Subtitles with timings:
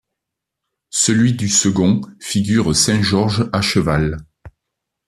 [0.89, 4.17] Celui du second figure saint George à cheval.